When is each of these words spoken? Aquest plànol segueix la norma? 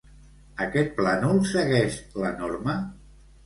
Aquest 0.65 0.89
plànol 1.01 1.39
segueix 1.51 2.01
la 2.25 2.35
norma? 2.43 2.81